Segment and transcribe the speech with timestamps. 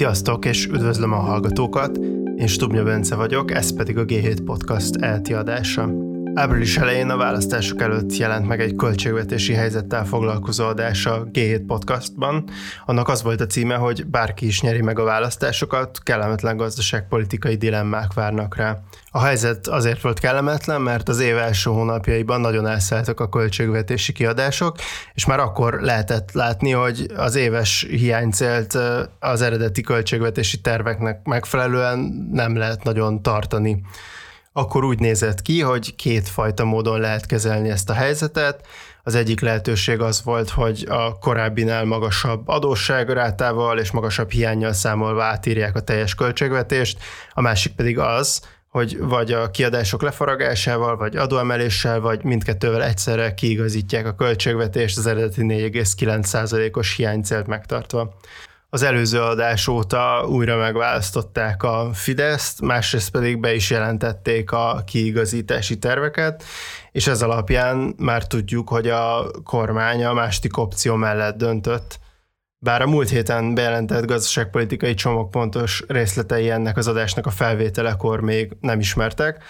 [0.00, 1.96] Sziasztok, és üdvözlöm a hallgatókat!
[2.36, 6.09] Én Stubnya Bence vagyok, ez pedig a G7 Podcast elti.
[6.34, 12.44] Április elején a választások előtt jelent meg egy költségvetési helyzettel foglalkozó adás a G7 podcastban.
[12.86, 18.12] Annak az volt a címe, hogy bárki is nyeri meg a választásokat, kellemetlen gazdaságpolitikai dilemmák
[18.12, 18.78] várnak rá.
[19.10, 24.76] A helyzet azért volt kellemetlen, mert az év első hónapjaiban nagyon elszálltak a költségvetési kiadások,
[25.14, 28.78] és már akkor lehetett látni, hogy az éves hiánycélt
[29.18, 31.98] az eredeti költségvetési terveknek megfelelően
[32.32, 33.82] nem lehet nagyon tartani
[34.52, 38.66] akkor úgy nézett ki, hogy kétfajta módon lehet kezelni ezt a helyzetet.
[39.02, 45.76] Az egyik lehetőség az volt, hogy a korábbinál magasabb adósságrátával és magasabb hiányjal számolva átírják
[45.76, 46.98] a teljes költségvetést,
[47.32, 54.06] a másik pedig az, hogy vagy a kiadások lefaragásával, vagy adóemeléssel, vagy mindkettővel egyszerre kiigazítják
[54.06, 58.14] a költségvetést az eredeti 4,9%-os hiánycélt megtartva.
[58.72, 65.78] Az előző adás óta újra megválasztották a Fideszt, másrészt pedig be is jelentették a kiigazítási
[65.78, 66.42] terveket,
[66.92, 71.98] és ez alapján már tudjuk, hogy a kormány a másik opció mellett döntött.
[72.58, 78.80] Bár a múlt héten bejelentett gazdaságpolitikai csomagpontos részletei ennek az adásnak a felvételekor még nem
[78.80, 79.44] ismertek,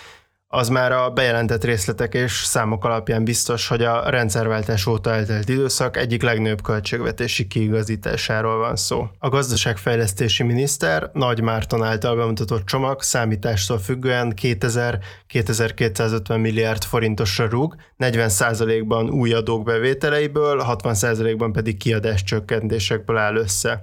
[0.52, 5.96] az már a bejelentett részletek és számok alapján biztos, hogy a rendszerváltás óta eltelt időszak
[5.96, 9.08] egyik legnőbb költségvetési kiigazításáról van szó.
[9.18, 19.10] A gazdaságfejlesztési miniszter Nagy Márton által bemutatott csomag számítástól függően 2000-2250 milliárd forintosra rúg, 40%-ban
[19.10, 23.82] új adók bevételeiből, 60%-ban pedig kiadás csökkentésekből áll össze.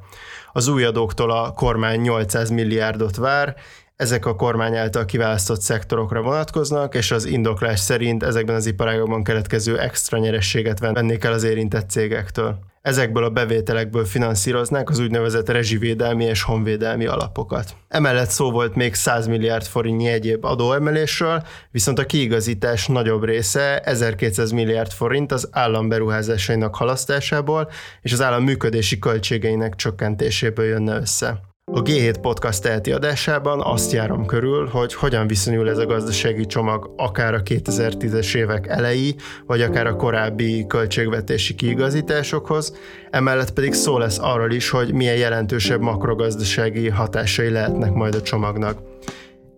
[0.53, 3.55] Az új adóktól a kormány 800 milliárdot vár,
[3.97, 9.79] ezek a kormány által kiválasztott szektorokra vonatkoznak, és az indoklás szerint ezekben az iparágokban keletkező
[9.79, 12.59] extra nyerességet vennék el az érintett cégektől.
[12.81, 17.75] Ezekből a bevételekből finanszíroznák az úgynevezett rezsivédelmi és honvédelmi alapokat.
[17.87, 24.51] Emellett szó volt még 100 milliárd forintnyi egyéb adóemelésről, viszont a kiigazítás nagyobb része 1200
[24.51, 27.69] milliárd forint az állam beruházásainak halasztásából
[28.01, 31.46] és az állam működési költségeinek csökkentéséből jönne össze.
[31.71, 36.93] A G7 Podcast teheti adásában azt járom körül, hogy hogyan viszonyul ez a gazdasági csomag
[36.97, 42.75] akár a 2010-es évek elejé, vagy akár a korábbi költségvetési kiigazításokhoz,
[43.11, 48.79] emellett pedig szó lesz arról is, hogy milyen jelentősebb makrogazdasági hatásai lehetnek majd a csomagnak.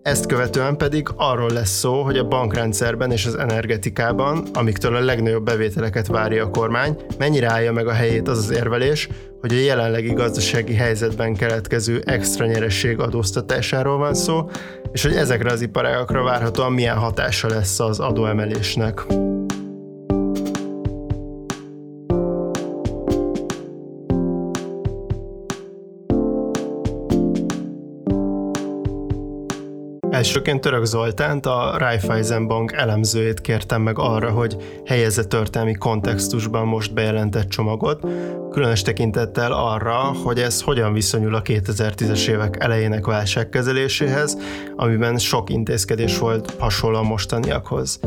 [0.09, 5.43] Ezt követően pedig arról lesz szó, hogy a bankrendszerben és az energetikában, amiktől a legnagyobb
[5.43, 9.09] bevételeket várja a kormány, mennyire állja meg a helyét az az érvelés,
[9.41, 14.49] hogy a jelenlegi gazdasági helyzetben keletkező extra nyeresség adóztatásáról van szó,
[14.91, 19.05] és hogy ezekre az iparágakra várhatóan milyen hatása lesz az adóemelésnek.
[30.29, 36.93] Elsőként Török Zoltánt, a Raiffeisen Bank elemzőjét kértem meg arra, hogy helyezze történelmi kontextusban most
[36.93, 38.05] bejelentett csomagot,
[38.51, 44.37] különös tekintettel arra, hogy ez hogyan viszonyul a 2010-es évek elejének válságkezeléséhez,
[44.75, 47.99] amiben sok intézkedés volt hasonló a mostaniakhoz.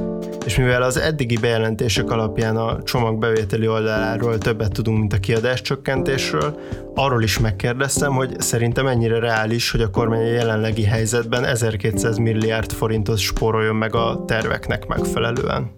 [0.47, 5.61] És mivel az eddigi bejelentések alapján a csomag bevételi oldaláról többet tudunk, mint a kiadás
[5.61, 6.59] csökkentésről,
[6.95, 12.73] arról is megkérdeztem, hogy szerintem mennyire reális, hogy a kormány a jelenlegi helyzetben 1200 milliárd
[12.73, 15.71] forintot spóroljon meg a terveknek megfelelően.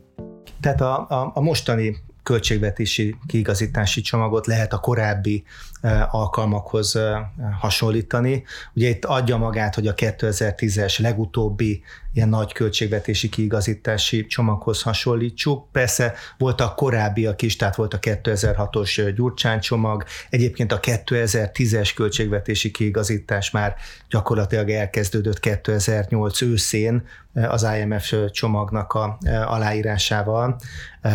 [0.60, 5.44] Tehát a, a, a mostani költségvetési kiigazítási csomagot lehet a korábbi
[6.10, 6.98] alkalmakhoz
[7.60, 8.44] hasonlítani.
[8.74, 11.82] Ugye itt adja magát, hogy a 2010-es legutóbbi
[12.14, 15.72] ilyen nagy költségvetési kiigazítási csomaghoz hasonlítsuk.
[15.72, 23.50] Persze voltak korábbiak is, tehát volt a 2006-os Gyurcsány csomag, egyébként a 2010-es költségvetési kiigazítás
[23.50, 23.74] már
[24.10, 27.06] gyakorlatilag elkezdődött 2008 őszén
[27.48, 30.56] az IMF csomagnak a aláírásával.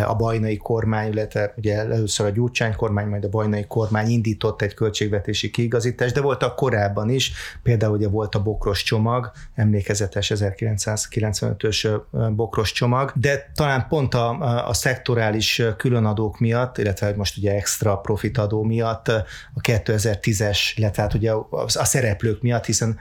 [0.06, 4.74] A bajnai kormány, illetve ugye először a Gyurcsány kormány, majd a bajnai kormány indított egy
[4.74, 7.32] költségvetési kiigazítás, de voltak korábban is,
[7.62, 12.00] például ugye volt a bokros csomag, emlékezetes 1900 1995-ös
[12.34, 18.62] bokros csomag, de talán pont a, a szektorális különadók miatt, illetve most ugye extra profitadó
[18.62, 22.98] miatt a 2010-es, illetve hát ugye a szereplők miatt, hiszen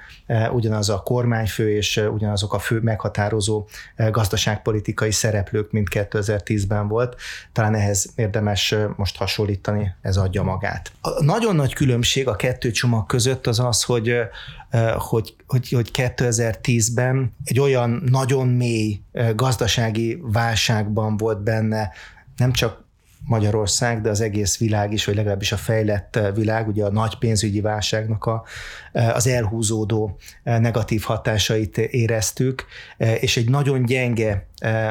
[0.52, 3.68] ugyanaz a kormányfő és ugyanazok a fő meghatározó
[4.12, 7.16] gazdaságpolitikai szereplők, mint 2010-ben volt.
[7.54, 10.92] Talán ehhez érdemes most hasonlítani, ez adja magát.
[11.02, 14.16] A nagyon nagy különbség a kettő csomag között az az, hogy
[14.98, 19.02] hogy, hogy, hogy 2010-ben egy olyan nagyon mély
[19.36, 21.92] gazdasági válságban volt benne
[22.38, 22.88] nem csak
[23.26, 27.62] Magyarország, de az egész világ is, vagy legalábbis a fejlett világ, ugye a nagy pénzügyi
[27.62, 28.44] válságnak a,
[28.92, 32.66] az elhúzódó negatív hatásait éreztük,
[32.98, 34.48] és egy nagyon gyenge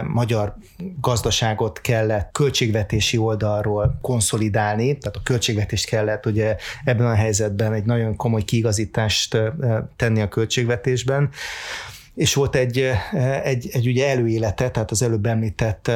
[0.06, 0.54] magyar
[1.00, 8.16] gazdaságot kellett költségvetési oldalról konszolidálni, tehát a költségvetést kellett ugye ebben a helyzetben egy nagyon
[8.16, 9.38] komoly kiigazítást
[9.96, 11.30] tenni a költségvetésben
[12.18, 12.84] és volt egy,
[13.42, 15.90] egy, egy ugye előélete, tehát az előbb említett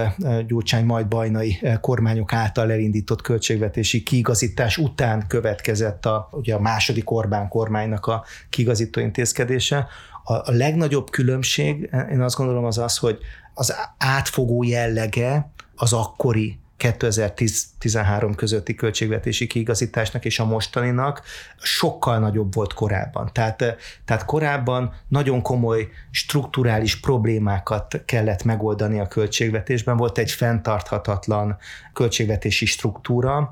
[0.46, 7.48] Gyurcsány majd bajnai kormányok által elindított költségvetési kiigazítás után következett a, ugye a második Orbán
[7.48, 9.86] kormánynak a kiigazító intézkedése.
[10.24, 13.18] A, a legnagyobb különbség, én azt gondolom az az, hogy
[13.54, 21.22] az átfogó jellege az akkori 2010-13 közötti költségvetési kiigazításnak és a mostaninak
[21.58, 23.30] sokkal nagyobb volt korábban.
[23.32, 23.56] Tehát,
[24.04, 29.96] tehát korábban nagyon komoly strukturális problémákat kellett megoldani a költségvetésben.
[29.96, 31.56] Volt egy fenntarthatatlan
[31.92, 33.50] költségvetési struktúra,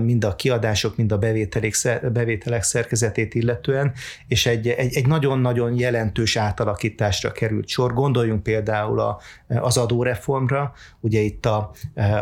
[0.00, 1.74] mind a kiadások, mind a bevételek,
[2.12, 3.92] bevételek szerkezetét illetően,
[4.28, 7.92] és egy, egy, egy nagyon-nagyon jelentős átalakításra került sor.
[7.92, 11.70] Gondoljunk például a, az adóreformra, ugye itt a,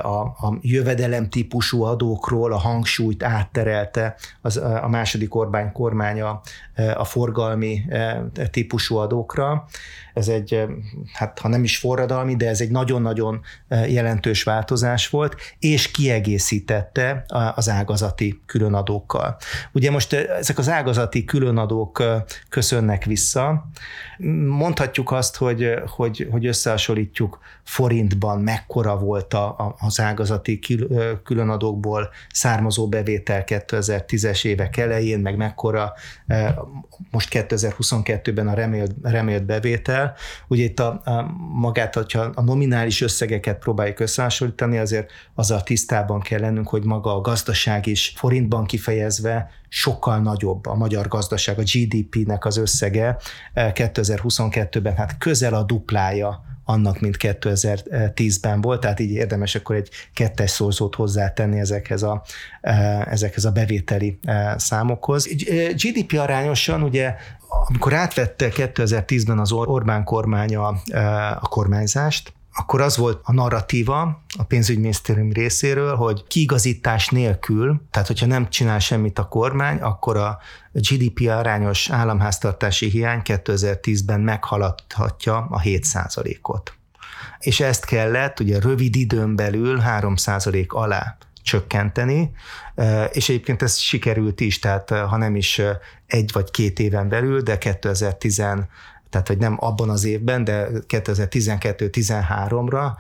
[0.03, 6.41] a, a jövedelem típusú adókról a hangsúlyt átterelte az, a második Orbán kormánya
[6.95, 7.83] a forgalmi
[8.51, 9.65] típusú adókra.
[10.15, 10.65] Ez egy,
[11.13, 17.69] hát ha nem is forradalmi, de ez egy nagyon-nagyon jelentős változás volt, és kiegészítette az
[17.69, 19.37] ágazati különadókkal.
[19.73, 22.03] Ugye most ezek az ágazati különadók
[22.49, 23.69] köszönnek vissza.
[24.47, 30.59] Mondhatjuk azt, hogy, hogy, hogy összehasonlítjuk forintban mekkora volt a, az ágazati
[31.25, 35.93] különadókból származó bevétel 2010-es évek elején, meg mekkora
[37.11, 40.15] most 2022-ben a remélt, remélt bevétel.
[40.49, 41.23] Ugye itt a, a
[41.53, 47.21] magát, hogyha a nominális összegeket próbáljuk összehasonlítani, azért azzal tisztában kell lennünk, hogy maga a
[47.21, 53.17] gazdaság is forintban kifejezve sokkal nagyobb a magyar gazdaság, a GDP-nek az összege
[53.55, 60.51] 2022-ben hát közel a duplája annak, mint 2010-ben volt, tehát így érdemes akkor egy kettes
[60.51, 62.23] szorzót hozzátenni ezekhez a,
[63.05, 64.19] ezekhez a bevételi
[64.57, 65.29] számokhoz.
[65.75, 67.15] GDP arányosan ugye
[67.69, 70.67] amikor átvette 2010-ben az Orbán kormánya
[71.41, 78.27] a kormányzást, akkor az volt a narratíva a pénzügyminisztérium részéről, hogy kiigazítás nélkül, tehát hogyha
[78.27, 80.39] nem csinál semmit a kormány, akkor a
[80.73, 86.75] GDP arányos államháztartási hiány 2010-ben meghaladhatja a 7%-ot.
[87.39, 92.31] És ezt kellett ugye rövid időn belül 3% alá csökkenteni,
[93.13, 95.61] és egyébként ez sikerült is, tehát ha nem is
[96.07, 98.43] egy vagy két éven belül, de 2010
[99.13, 102.91] tehát hogy nem abban az évben, de 2012-13-ra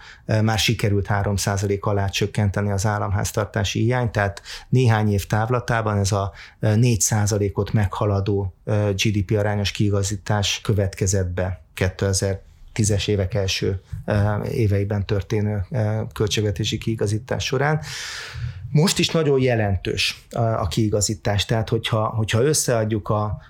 [0.42, 7.72] már sikerült 3% alá csökkenteni az államháztartási hiányt, tehát néhány év távlatában ez a 4%-ot
[7.72, 8.54] meghaladó
[8.94, 12.40] GDP arányos kiigazítás következett be 2000
[12.72, 13.80] tízes évek első
[14.50, 15.66] éveiben történő
[16.12, 17.80] költségvetési kiigazítás során.
[18.70, 23.40] Most is nagyon jelentős a kiigazítás, tehát hogyha, hogyha összeadjuk a,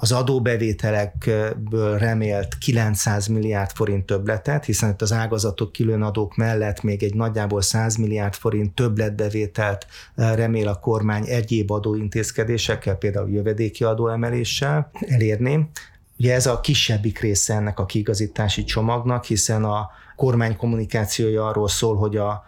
[0.00, 7.14] az adóbevételekből remélt 900 milliárd forint többletet, hiszen itt az ágazatok különadók mellett még egy
[7.14, 15.70] nagyjából 100 milliárd forint többletbevételt eh, remél a kormány egyéb adóintézkedésekkel, például jövedéki adóemeléssel elérni.
[16.18, 21.96] Ugye ez a kisebbik része ennek a kiigazítási csomagnak, hiszen a kormány kommunikációja arról szól,
[21.96, 22.44] hogy a,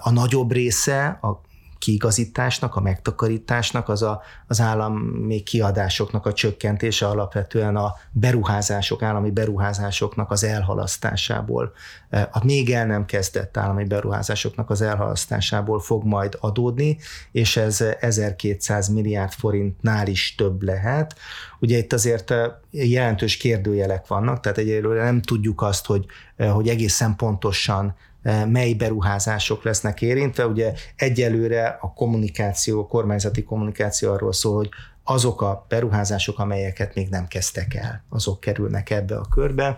[0.00, 1.40] a nagyobb része, a
[1.80, 10.30] kiigazításnak, a megtakarításnak, az a, az állami kiadásoknak a csökkentése alapvetően a beruházások, állami beruházásoknak
[10.30, 11.72] az elhalasztásából,
[12.10, 16.98] a még el nem kezdett állami beruházásoknak az elhalasztásából fog majd adódni,
[17.32, 21.18] és ez 1200 milliárd forintnál is több lehet.
[21.60, 22.34] Ugye itt azért
[22.70, 26.06] jelentős kérdőjelek vannak, tehát egyelőre nem tudjuk azt, hogy,
[26.36, 30.46] hogy egészen pontosan Eh, mely beruházások lesznek érintve.
[30.46, 34.68] Ugye egyelőre a kommunikáció, a kormányzati kommunikáció arról szól, hogy
[35.04, 39.76] azok a beruházások, amelyeket még nem kezdtek el, azok kerülnek ebbe a körbe.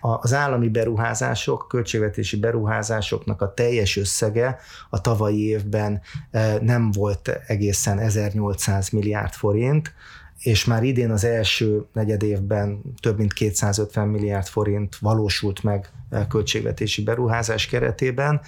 [0.00, 4.58] Az állami beruházások, költségvetési beruházásoknak a teljes összege
[4.90, 6.00] a tavalyi évben
[6.30, 9.92] eh, nem volt egészen 1800 milliárd forint,
[10.40, 15.90] és már idén az első negyed évben több mint 250 milliárd forint valósult meg
[16.28, 18.40] költségvetési beruházás keretében,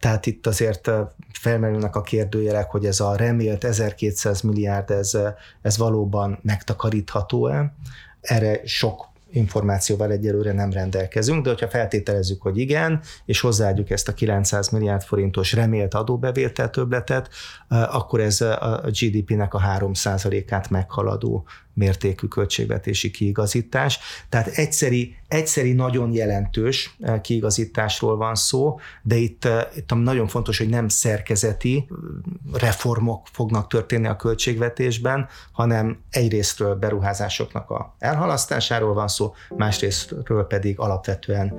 [0.00, 0.90] tehát itt azért
[1.32, 5.18] felmerülnek a kérdőjelek, hogy ez a remélt 1200 milliárd, ez,
[5.62, 7.74] ez valóban megtakarítható-e.
[8.20, 14.14] Erre sok információval egyelőre nem rendelkezünk, de hogyha feltételezzük, hogy igen, és hozzáadjuk ezt a
[14.14, 17.28] 900 milliárd forintos remélt adóbevétel többletet,
[17.68, 23.98] akkor ez a GDP-nek a 3%-át meghaladó mértékű költségvetési kiigazítás.
[24.28, 30.58] Tehát egyszeri, egyszeri nagyon jelentős eh, kiigazításról van szó, de itt, eh, itt nagyon fontos,
[30.58, 39.08] hogy nem szerkezeti eh, reformok fognak történni a költségvetésben, hanem egyrésztről beruházásoknak a elhalasztásáról van
[39.08, 41.54] szó, másrésztről pedig alapvetően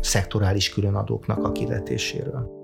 [0.00, 2.61] szektorális különadóknak a kivetéséről.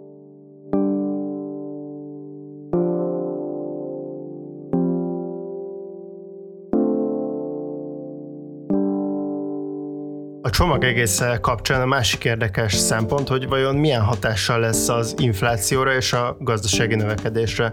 [10.59, 16.13] Csomag egész kapcsán a másik érdekes szempont, hogy vajon milyen hatással lesz az inflációra és
[16.13, 17.73] a gazdasági növekedésre.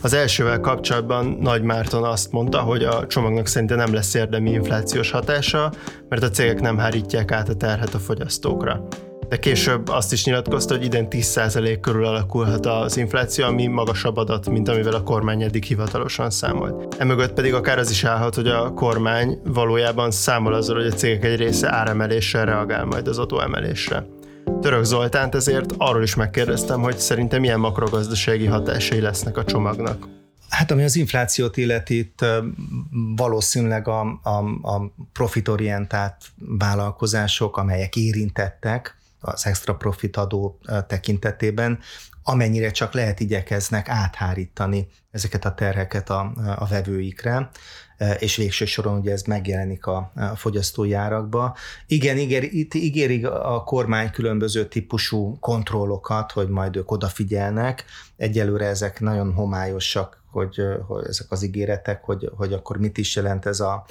[0.00, 5.10] Az elsővel kapcsolatban Nagy Márton azt mondta, hogy a csomagnak szerinte nem lesz érdemi inflációs
[5.10, 5.72] hatása,
[6.08, 8.88] mert a cégek nem hárítják át a terhet a fogyasztókra
[9.32, 14.50] de később azt is nyilatkozta, hogy idén 10% körül alakulhat az infláció, ami magasabb adat,
[14.50, 16.94] mint amivel a kormány eddig hivatalosan számolt.
[16.98, 21.24] Emögött pedig akár az is állhat, hogy a kormány valójában számol azzal, hogy a cégek
[21.24, 24.06] egy része áremeléssel reagál majd az adóemelésre.
[24.60, 30.08] Török Zoltánt ezért arról is megkérdeztem, hogy szerintem milyen makrogazdasági hatásai lesznek a csomagnak.
[30.48, 32.24] Hát ami az inflációt illeti, itt
[33.16, 36.16] valószínűleg a, a, a profitorientált
[36.58, 41.78] vállalkozások, amelyek érintettek, az extra profit adó tekintetében,
[42.22, 47.50] amennyire csak lehet igyekeznek áthárítani ezeket a terheket a, a vevőikre,
[48.18, 51.56] és végső soron ugye ez megjelenik a, a fogyasztói árakba.
[51.86, 57.84] Igen, igen, itt ígérik a kormány különböző típusú kontrollokat, hogy majd ők odafigyelnek.
[58.16, 63.46] Egyelőre ezek nagyon homályosak, hogy, hogy ezek az ígéretek, hogy, hogy akkor mit is jelent
[63.46, 63.84] ez, a,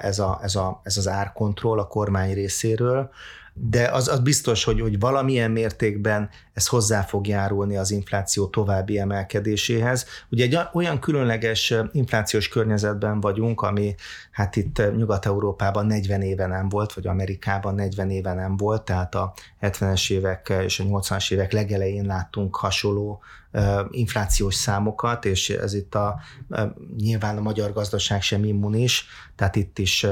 [0.00, 3.10] ez, a, ez, a, ez az árkontroll a kormány részéről
[3.58, 8.98] de az, az biztos, hogy, hogy valamilyen mértékben ez hozzá fog járulni az infláció további
[8.98, 10.06] emelkedéséhez.
[10.30, 13.94] Ugye egy olyan különleges inflációs környezetben vagyunk, ami
[14.36, 19.32] hát itt Nyugat-Európában 40 éve nem volt, vagy Amerikában 40 éve nem volt, tehát a
[19.60, 23.22] 70-es évek és a 80-as évek legelején láttunk hasonló
[23.90, 26.20] inflációs számokat, és ez itt a,
[26.96, 30.06] nyilván a magyar gazdaság sem immunis, tehát itt is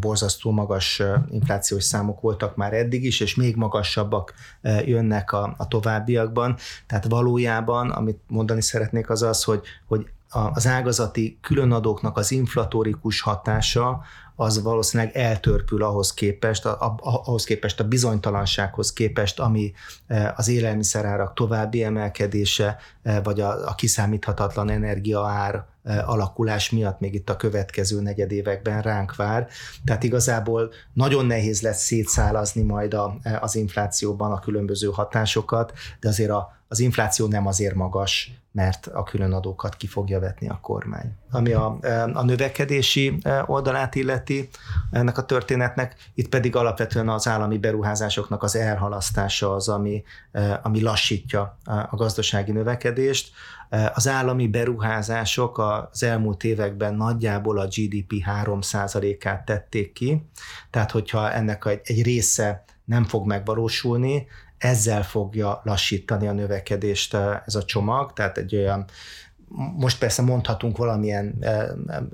[0.00, 4.34] borzasztó magas inflációs számok voltak már eddig is, és még magasabbak
[4.84, 6.56] jönnek a, a továbbiakban.
[6.86, 14.02] Tehát valójában, amit mondani szeretnék, az az, hogy, hogy az ágazati különadóknak az inflatórikus hatása
[14.40, 19.72] az valószínűleg eltörpül ahhoz képest, a, ahhoz képest a bizonytalansághoz képest, ami
[20.06, 27.30] e, az élelmiszerárak további emelkedése, e, vagy a, a kiszámíthatatlan energiaár alakulás miatt még itt
[27.30, 29.48] a következő negyedévekben ránk vár.
[29.84, 36.30] Tehát igazából nagyon nehéz lesz szétszálazni majd a, az inflációban a különböző hatásokat, de azért
[36.30, 41.12] a, az infláció nem azért magas, mert a különadókat ki fogja vetni a kormány.
[41.30, 41.78] Ami a,
[42.12, 44.48] a növekedési oldalát illeti
[44.90, 50.02] ennek a történetnek, itt pedig alapvetően az állami beruházásoknak az elhalasztása az, ami,
[50.62, 51.58] ami lassítja
[51.90, 53.30] a gazdasági növekedést.
[53.94, 58.12] Az állami beruházások az elmúlt években nagyjából a GDP
[58.44, 60.22] 3%-át tették ki,
[60.70, 64.26] tehát hogyha ennek egy, egy része nem fog megvalósulni,
[64.58, 68.84] ezzel fogja lassítani a növekedést eh, ez a csomag, tehát egy olyan
[69.76, 71.44] most persze mondhatunk valamilyen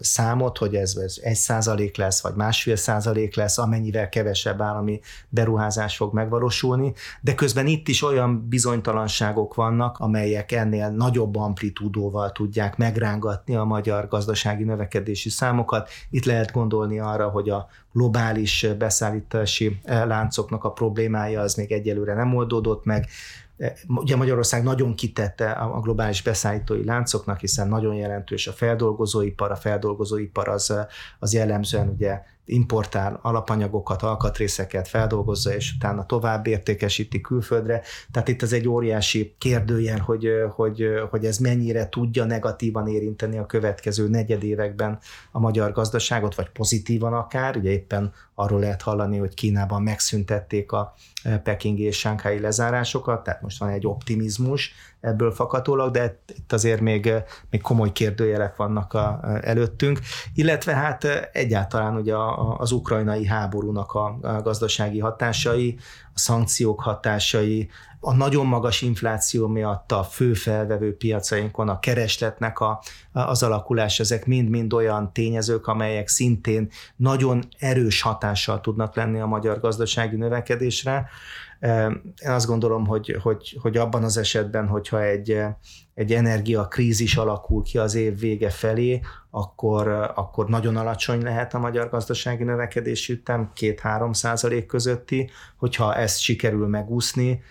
[0.00, 5.96] számot, hogy ez, ez egy százalék lesz, vagy másfél százalék lesz, amennyivel kevesebb állami beruházás
[5.96, 13.56] fog megvalósulni, de közben itt is olyan bizonytalanságok vannak, amelyek ennél nagyobb amplitúdóval tudják megrángatni
[13.56, 15.88] a magyar gazdasági növekedési számokat.
[16.10, 22.14] Itt lehet gondolni arra, hogy a globális beszállítási eh, láncoknak a problémája az még egyelőre
[22.14, 23.06] nem oldódott meg,
[23.86, 30.48] Ugye Magyarország nagyon kitette a globális beszállítói láncoknak, hiszen nagyon jelentős a feldolgozóipar, a feldolgozóipar
[30.48, 30.74] az,
[31.18, 37.82] az jellemzően ugye importál alapanyagokat, alkatrészeket, feldolgozza, és utána tovább értékesíti külföldre.
[38.10, 43.46] Tehát itt ez egy óriási kérdőjel, hogy, hogy, hogy ez mennyire tudja negatívan érinteni a
[43.46, 44.98] következő negyedévekben
[45.32, 47.56] a magyar gazdaságot, vagy pozitívan akár.
[47.56, 50.94] Ugye éppen arról lehet hallani, hogy Kínában megszüntették a
[51.42, 57.12] pekingi és sánkhái lezárásokat, tehát most van egy optimizmus ebből fakadólag, de itt azért még,
[57.50, 60.00] még komoly kérdőjelek vannak a, előttünk,
[60.34, 65.78] illetve hát egyáltalán ugye a, az ukrajnai háborúnak a gazdasági hatásai,
[66.14, 67.68] a szankciók hatásai,
[68.06, 72.82] a nagyon magas infláció miatt a fő felvevő piacainkon a keresletnek a,
[73.12, 79.60] az alakulás, ezek mind-mind olyan tényezők, amelyek szintén nagyon erős hatással tudnak lenni a magyar
[79.60, 81.08] gazdasági növekedésre.
[82.22, 85.38] Én azt gondolom, hogy, hogy, hogy abban az esetben, hogyha egy,
[85.94, 91.88] egy energiakrízis alakul ki az év vége felé, akkor, akkor nagyon alacsony lehet a magyar
[91.88, 95.30] gazdasági növekedési ütem, 2-3 százalék közötti.
[95.56, 97.42] Hogyha ezt sikerül megúszni,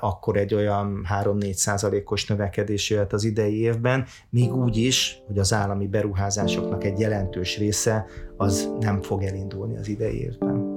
[0.00, 5.52] akkor egy olyan 3-4 százalékos növekedés jöhet az idei évben, míg úgy is, hogy az
[5.52, 10.69] állami beruházásoknak egy jelentős része az nem fog elindulni az idei évben.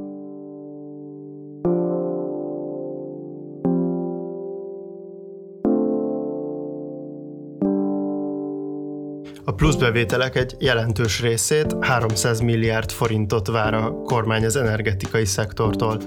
[9.53, 16.01] A pluszbevételek egy jelentős részét, 300 milliárd forintot vár a kormány az energetikai szektortól.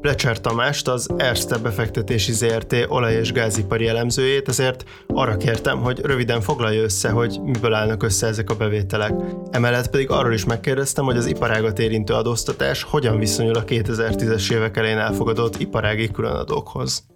[0.00, 6.40] Plecser Tamást, az Erste befektetési ZRT olaj- és gázipari elemzőjét, ezért arra kértem, hogy röviden
[6.40, 9.12] foglalja össze, hogy miből állnak össze ezek a bevételek.
[9.50, 14.76] Emellett pedig arról is megkérdeztem, hogy az iparágat érintő adóztatás hogyan viszonyul a 2010-es évek
[14.76, 17.06] elején elfogadott iparági különadókhoz.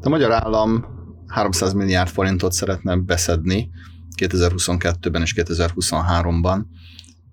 [0.00, 0.84] A magyar állam
[1.26, 3.70] 300 milliárd forintot szeretne beszedni
[4.18, 6.60] 2022-ben és 2023-ban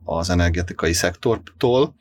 [0.04, 1.96] az energetikai szektortól.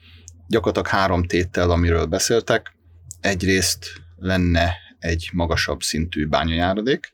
[0.49, 2.77] Gyakorlatilag három tétel, amiről beszéltek.
[3.21, 3.87] Egyrészt
[4.17, 7.13] lenne egy magasabb szintű bányajáradék,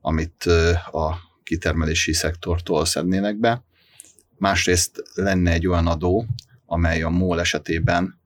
[0.00, 0.44] amit
[0.90, 3.64] a kitermelési szektortól szednének be.
[4.36, 6.26] Másrészt lenne egy olyan adó,
[6.66, 8.20] amely a MOL esetében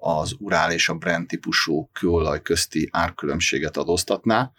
[0.00, 4.52] az Urál és a Brent típusú kőolaj közti árkülönbséget adóztatná,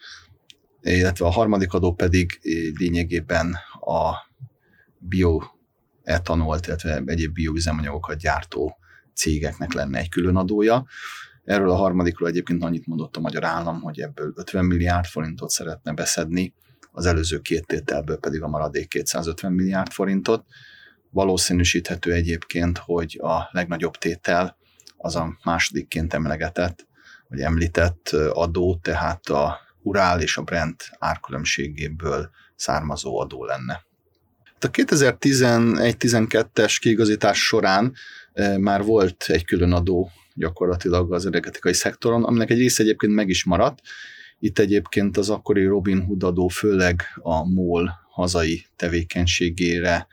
[0.94, 2.39] illetve a harmadik adó pedig
[2.77, 4.13] lényegében a
[4.98, 8.77] bioetanolt, illetve egyéb bioüzemanyagokat gyártó
[9.13, 10.86] cégeknek lenne egy külön adója.
[11.44, 15.94] Erről a harmadikról egyébként annyit mondott a magyar állam, hogy ebből 50 milliárd forintot szeretne
[15.94, 16.54] beszedni,
[16.92, 20.46] az előző két tételből pedig a maradék 250 milliárd forintot.
[21.10, 24.58] Valószínűsíthető egyébként, hogy a legnagyobb tétel
[24.98, 26.88] az a másodikként emlegetett,
[27.27, 33.86] vagy említett adó, tehát a Urál és a Brent árkülönbségéből származó adó lenne.
[34.60, 37.93] A 2011-12-es kiigazítás során
[38.58, 43.43] már volt egy külön adó gyakorlatilag az energetikai szektoron, aminek egy része egyébként meg is
[43.43, 43.82] maradt.
[44.39, 50.08] Itt egyébként az akkori Robin Hood adó főleg a MOL hazai tevékenységére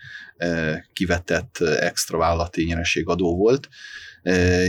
[0.93, 3.69] kivetett extra vállalati nyereségadó volt.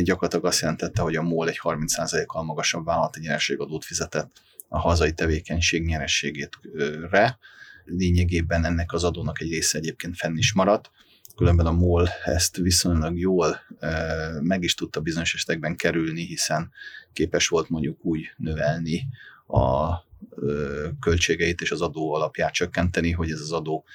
[0.04, 4.32] Gyakorlatilag azt jelentette, hogy a MOL egy 30%-kal magasabb vállalati nyereségadót fizetett
[4.74, 7.38] a hazai tevékenység nyerességétre.
[7.86, 10.92] Lényegében ennek az adónak egy része egyébként fenn is maradt,
[11.36, 13.60] különben a MOL ezt viszonylag jól
[14.42, 16.72] meg is tudta bizonyos esetekben kerülni, hiszen
[17.14, 19.08] képes volt mondjuk úgy növelni
[19.48, 19.94] a
[21.00, 23.86] költségeit és az adó alapját csökkenteni, hogy ez az adó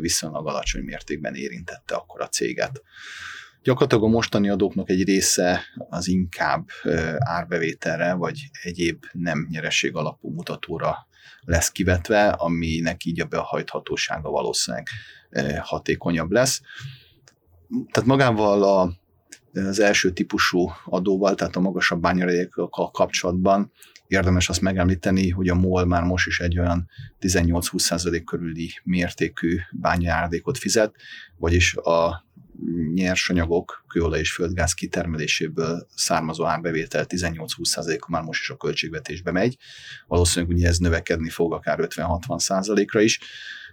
[0.00, 2.82] viszonylag alacsony mértékben érintette akkor a céget.
[3.64, 6.68] Gyakorlatilag a mostani adóknak egy része az inkább
[7.18, 11.06] árbevételre, vagy egyéb nem nyereség alapú mutatóra
[11.40, 14.88] lesz kivetve, aminek így a behajthatósága valószínűleg
[15.60, 16.60] hatékonyabb lesz.
[17.92, 18.92] Tehát magával a,
[19.60, 23.72] az első típusú adóval, tehát a magasabb bányaradékokkal kapcsolatban
[24.06, 26.88] érdemes azt megemlíteni, hogy a MOL már most is egy olyan
[27.20, 30.94] 18-20% körüli mértékű bányajáradékot fizet,
[31.36, 32.24] vagyis a
[32.94, 39.56] nyersanyagok, kőolaj és földgáz kitermeléséből származó árbevétel 18-20%-a már most is a költségvetésbe megy.
[40.06, 43.20] Valószínűleg ugye ez növekedni fog akár 50-60%-ra is.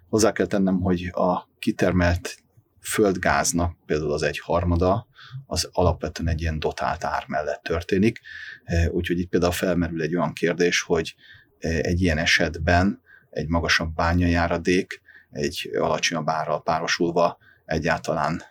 [0.10, 2.36] Hozzá kell tennem, hogy a kitermelt
[2.82, 5.08] földgáznak például az egy harmada,
[5.46, 8.20] az alapvetően egy ilyen dotált ár mellett történik.
[8.63, 11.15] E, úgyhogy itt például felmerül egy olyan kérdés, hogy
[11.60, 17.38] e, egy ilyen esetben egy magasabb bányajáradék egy alacsonyabb árral párosulva
[17.72, 18.44] egyáltalán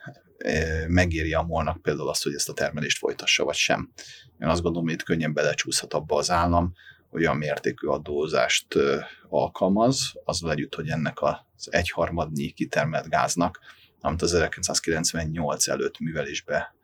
[0.89, 3.93] megéri a molnak például azt, hogy ezt a termelést folytassa, vagy sem.
[4.41, 6.73] Én azt gondolom, hogy itt könnyen belecsúszhat abba az állam,
[7.13, 8.67] olyan mértékű adózást
[9.29, 13.61] alkalmaz, azzal együtt, hogy ennek az egyharmadnyi kitermelt gáznak,
[14.01, 16.75] amit az 1998 előtt művelésbe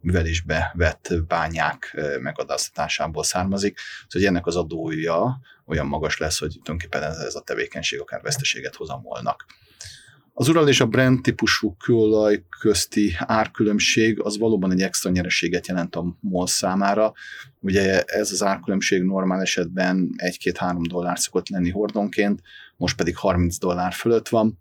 [0.00, 7.02] művelésbe vett bányák megadasztatásából származik, szóval hogy ennek az adója olyan magas lesz, hogy tulajdonképpen
[7.02, 9.46] ez a tevékenység akár veszteséget hozamolnak.
[10.34, 15.96] Az Ural és a Brent típusú kőolaj közti árkülönbség az valóban egy extra nyereséget jelent
[15.96, 17.12] a MOL számára.
[17.60, 22.42] Ugye ez az árkülönbség normál esetben 1-2-3 dollár szokott lenni hordonként,
[22.76, 24.58] most pedig 30 dollár fölött van.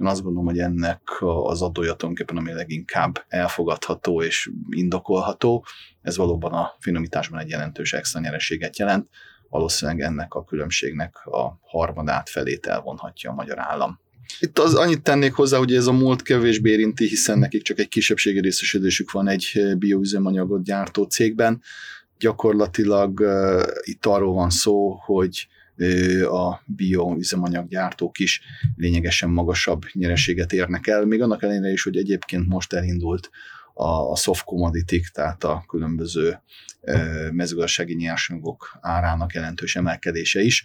[0.00, 5.64] Én azt gondolom, hogy ennek az adója tulajdonképpen ami leginkább elfogadható és indokolható.
[6.02, 9.08] Ez valóban a finomításban egy jelentős extra nyereséget jelent.
[9.48, 14.02] Valószínűleg ennek a különbségnek a harmadát felét elvonhatja a magyar állam.
[14.40, 17.88] Itt az annyit tennék hozzá, hogy ez a múlt kevésbé érinti, hiszen nekik csak egy
[17.88, 21.62] kisebbségi részesedésük van egy bioüzemanyagot gyártó cégben.
[22.18, 25.48] Gyakorlatilag uh, itt arról van szó, hogy
[26.30, 28.40] a bioüzemanyaggyártók is
[28.76, 33.30] lényegesen magasabb nyereséget érnek el, még annak ellenére is, hogy egyébként most elindult
[33.74, 36.38] a, a soft commodity tehát a különböző
[37.32, 40.64] mezőgazdasági nyersanyagok árának jelentős emelkedése is.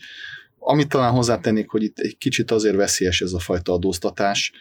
[0.70, 4.52] Amit talán hozzátennék, hogy itt egy kicsit azért veszélyes ez a fajta adóztatás,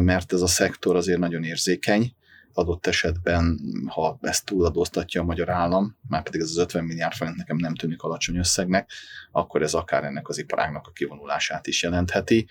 [0.00, 2.14] mert ez a szektor azért nagyon érzékeny,
[2.52, 7.36] adott esetben, ha ezt túladóztatja a magyar állam, már pedig ez az 50 milliárd forint
[7.36, 8.90] nekem nem tűnik alacsony összegnek,
[9.30, 12.48] akkor ez akár ennek az iparágnak a kivonulását is jelentheti.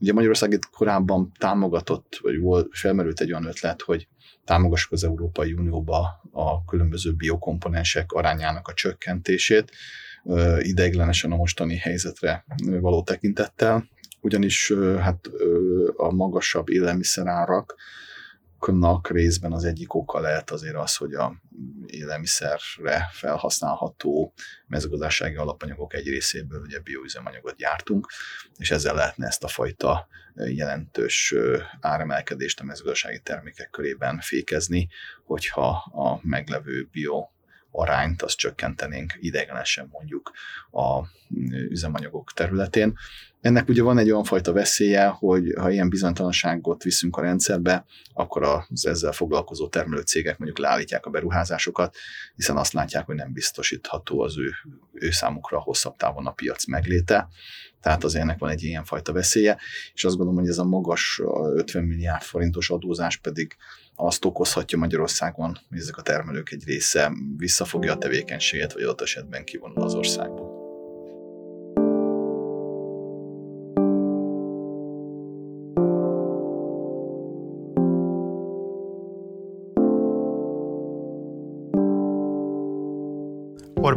[0.00, 4.08] Ugye Magyarország itt korábban támogatott, vagy volt, felmerült egy olyan ötlet, hogy
[4.44, 9.72] támogassuk az Európai Unióba a különböző biokomponensek arányának a csökkentését,
[10.58, 12.44] ideiglenesen a mostani helyzetre
[12.80, 13.88] való tekintettel,
[14.20, 15.26] ugyanis hát
[15.96, 17.76] a magasabb élelmiszerárak
[18.66, 21.34] nak részben az egyik oka lehet azért az, hogy a
[21.86, 24.32] élelmiszerre felhasználható
[24.66, 28.06] mezőgazdasági alapanyagok egy részéből ugye bioüzemanyagot gyártunk,
[28.58, 31.34] és ezzel lehetne ezt a fajta jelentős
[31.80, 34.88] áremelkedést a mezőgazdasági termékek körében fékezni,
[35.24, 37.28] hogyha a meglevő bio
[37.70, 40.32] arányt azt csökkentenénk ideiglenesen mondjuk
[40.72, 41.06] a
[41.68, 42.98] üzemanyagok területén.
[43.40, 48.42] Ennek ugye van egy olyan fajta veszélye, hogy ha ilyen bizonytalanságot viszünk a rendszerbe, akkor
[48.42, 51.96] az ezzel foglalkozó termelőcégek mondjuk leállítják a beruházásokat,
[52.34, 54.52] hiszen azt látják, hogy nem biztosítható az ő,
[54.92, 57.28] ő számukra hosszabb távon a piac megléte.
[57.80, 59.58] Tehát azért ennek van egy ilyen fajta veszélye,
[59.94, 61.20] és azt gondolom, hogy ez a magas
[61.54, 63.56] 50 milliárd forintos adózás pedig
[63.94, 69.44] azt okozhatja Magyarországon, hogy ezek a termelők egy része visszafogja a tevékenységet, vagy adott esetben
[69.44, 70.49] kivonul az országból.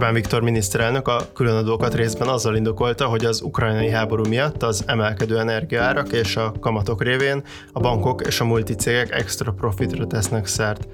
[0.04, 5.40] Orbán Viktor miniszterelnök a különadókat részben azzal indokolta, hogy az ukrajnai háború miatt az emelkedő
[5.40, 10.88] energiaárak és a kamatok révén a bankok és a multicégek extra profitra tesznek szert.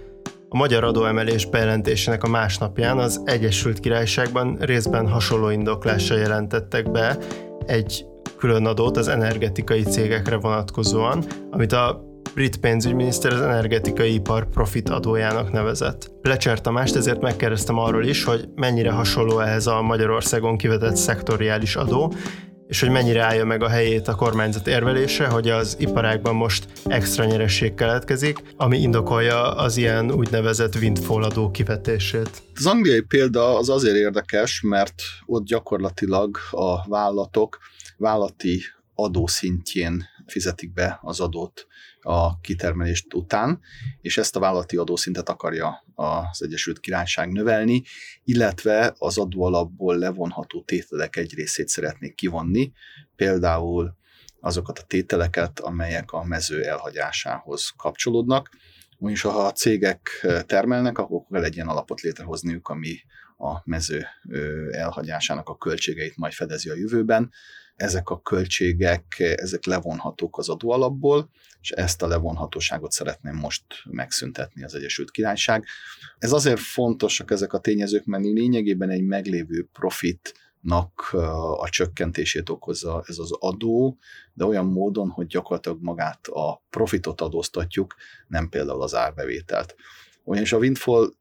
[0.50, 7.17] A magyar adóemelés bejelentésének a másnapján az Egyesült Királyságban részben hasonló indoklással jelentettek be
[7.65, 8.06] egy
[8.38, 15.51] külön adót az energetikai cégekre vonatkozóan, amit a brit pénzügyminiszter az energetikai ipar profit adójának
[15.51, 16.11] nevezett.
[16.21, 22.13] Plecser Tamást ezért megkérdeztem arról is, hogy mennyire hasonló ehhez a Magyarországon kivetett szektoriális adó,
[22.67, 27.25] és hogy mennyire állja meg a helyét a kormányzat érvelése, hogy az iparágban most extra
[27.25, 32.29] nyeresség keletkezik, ami indokolja az ilyen úgynevezett windfall adó kivetését.
[32.55, 37.57] Az angliai példa az azért érdekes, mert ott gyakorlatilag a vállalatok
[37.97, 38.61] vállalati
[38.93, 41.67] adószintjén fizetik be az adót
[42.01, 43.59] a kitermelést után,
[44.01, 47.83] és ezt a vállalati adószintet akarja az Egyesült Királyság növelni,
[48.23, 52.71] illetve az adóalapból levonható tételek egy részét szeretnék kivonni,
[53.15, 53.97] például
[54.39, 58.49] azokat a tételeket, amelyek a mező elhagyásához kapcsolódnak.
[58.97, 62.95] Ugyanis ha a cégek termelnek, akkor kell egy ilyen alapot létrehozniuk, ami
[63.37, 64.05] a mező
[64.71, 67.31] elhagyásának a költségeit majd fedezi a jövőben,
[67.79, 71.29] ezek a költségek, ezek levonhatók az adóalapból,
[71.61, 75.65] és ezt a levonhatóságot szeretném most megszüntetni az Egyesült Királyság.
[76.17, 80.33] Ez azért fontosak ezek a tényezők, mert lényegében egy meglévő profit
[81.57, 83.97] a csökkentését okozza ez az adó,
[84.33, 87.95] de olyan módon, hogy gyakorlatilag magát a profitot adóztatjuk,
[88.27, 89.75] nem például az árbevételt.
[90.23, 91.13] Ugyanis a windfall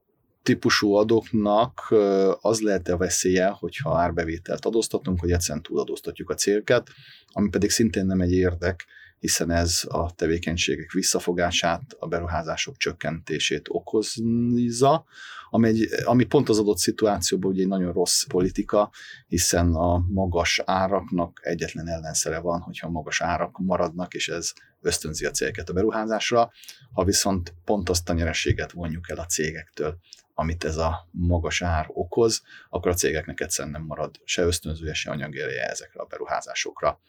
[0.49, 1.95] típusú adóknak
[2.41, 6.89] az lehet a veszélye, hogyha árbevételt adóztatunk, hogy egyszerűen túladóztatjuk a célket,
[7.33, 8.87] ami pedig szintén nem egy érdek,
[9.19, 15.05] hiszen ez a tevékenységek visszafogását, a beruházások csökkentését okozza,
[15.51, 18.91] ami, egy, ami pont az adott szituációban ugye egy nagyon rossz politika,
[19.27, 25.31] hiszen a magas áraknak egyetlen ellenszere van, hogyha magas árak maradnak, és ez ösztönzi a
[25.31, 26.51] cégeket a beruházásra,
[26.93, 29.99] ha viszont pont azt a nyereséget vonjuk el a cégektől,
[30.35, 35.11] amit ez a magas ár okoz, akkor a cégeknek egyszerűen nem marad se ösztönzője, se
[35.11, 37.01] anyagérje ezekre a beruházásokra.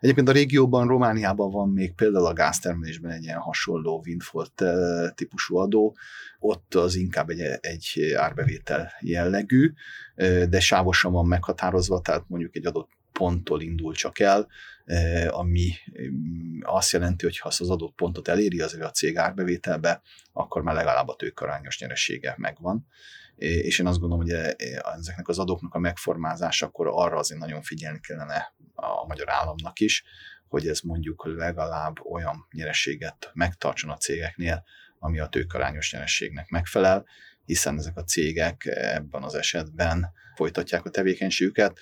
[0.00, 4.46] Egyébként a régióban, Romániában van még például a gáztermelésben egy ilyen hasonló windfall
[5.14, 5.96] típusú adó,
[6.38, 9.72] ott az inkább egy, egy árbevétel jellegű,
[10.48, 14.46] de sávosan van meghatározva, tehát mondjuk egy adott ponttól indul csak el,
[15.28, 15.70] ami
[16.00, 20.74] mm, azt jelenti, hogy ha az adott pontot eléri azért a cég árbevételbe, akkor már
[20.74, 22.86] legalább a tőkarányos nyeresége megvan.
[23.36, 24.54] És én azt gondolom, hogy
[24.96, 30.04] ezeknek az adóknak a megformázása, akkor arra azért nagyon figyelni kellene a magyar államnak is,
[30.48, 34.64] hogy ez mondjuk legalább olyan nyereséget megtartson a cégeknél,
[34.98, 37.06] ami a tőkarányos nyerességnek megfelel,
[37.44, 41.78] hiszen ezek a cégek ebben az esetben folytatják a tevékenységüket,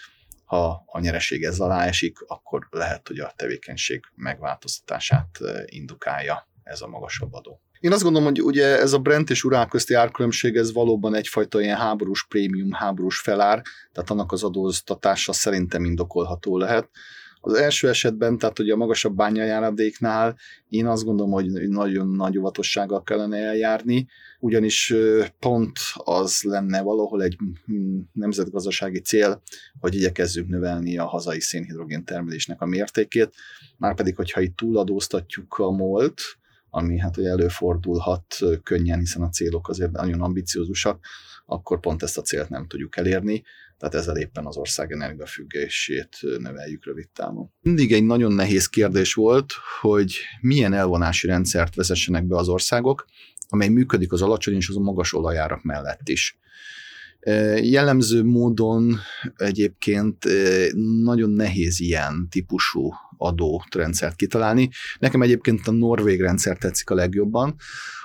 [0.47, 6.87] ha a nyereség ez alá esik, akkor lehet, hogy a tevékenység megváltoztatását indukálja ez a
[6.87, 7.61] magasabb adó.
[7.81, 11.61] Én azt gondolom, hogy ugye ez a Brent és Urál közti árkülönbség, ez valóban egyfajta
[11.61, 16.89] ilyen háborús prémium, háborús felár, tehát annak az adóztatása szerintem indokolható lehet.
[17.47, 20.37] Az első esetben, tehát ugye a magasabb bányajáradéknál
[20.69, 24.07] én azt gondolom, hogy nagyon nagy óvatossággal kellene eljárni,
[24.41, 24.95] ugyanis
[25.39, 29.43] pont az lenne valahol egy hm, nemzetgazdasági cél,
[29.81, 33.35] hogy igyekezzük növelni a hazai szénhidrogén termelésnek a mértékét,
[33.77, 36.21] márpedig, hogyha itt túladóztatjuk a molt,
[36.71, 41.07] ami hát ugye előfordulhat könnyen, hiszen a célok azért nagyon ambiciózusak,
[41.45, 43.43] akkor pont ezt a célt nem tudjuk elérni,
[43.79, 47.51] tehát ezzel éppen az ország energiafüggését növeljük rövid távon.
[47.62, 53.07] Mindig egy nagyon nehéz kérdés volt, hogy milyen elvonási rendszert vezessenek be az országok,
[53.49, 56.39] amely működik az alacsony és az a magas olajárak mellett is.
[57.62, 58.99] Jellemző módon
[59.37, 60.25] egyébként
[61.03, 64.68] nagyon nehéz ilyen típusú adórendszert kitalálni.
[64.98, 67.55] Nekem egyébként a norvég rendszer tetszik a legjobban,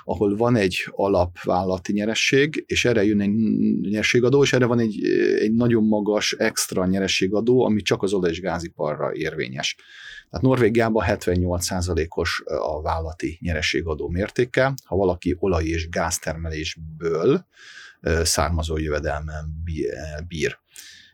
[0.04, 3.34] ahol van egy alapvállalati nyeresség, és erre jön egy
[3.80, 5.04] nyerességadó, és erre van egy,
[5.38, 9.76] egy nagyon magas extra nyerességadó, ami csak az olaj- és gáziparra érvényes.
[10.30, 17.46] Tehát Norvégiában 78%-os a vállalati nyerességadó mértéke, ha valaki olaj- és gáztermelésből
[18.22, 19.62] származó jövedelmen
[20.28, 20.58] bír.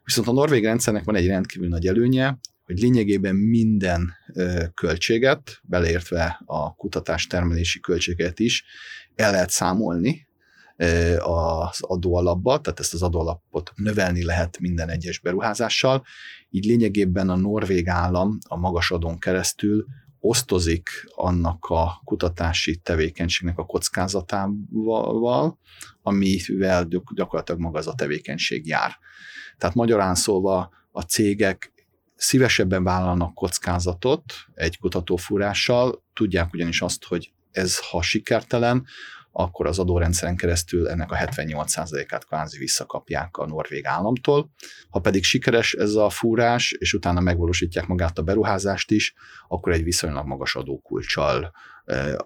[0.05, 4.15] Viszont a norvég rendszernek van egy rendkívül nagy előnye, hogy lényegében minden
[4.75, 8.65] költséget, beleértve a kutatás termelési költséget is,
[9.15, 10.29] el lehet számolni
[11.19, 16.05] az adóalapba, tehát ezt az adóalapot növelni lehet minden egyes beruházással,
[16.51, 19.87] így lényegében a norvég állam a magas adón keresztül
[20.21, 25.59] osztozik annak a kutatási tevékenységnek a kockázatával,
[26.03, 28.99] amivel gyakorlatilag maga az a tevékenység jár.
[29.59, 31.73] Tehát magyarán szólva a cégek
[32.19, 34.23] szívesebben vállalnak kockázatot
[34.55, 38.87] egy kutatófúrással, tudják ugyanis azt, hogy ez ha sikertelen,
[39.33, 44.51] akkor az adórendszeren keresztül ennek a 78%-át kvázi visszakapják a norvég államtól.
[44.91, 49.15] Ha pedig sikeres ez a fúrás, és utána megvalósítják magát a beruházást is,
[49.49, 51.53] akkor egy viszonylag magas adókulcsal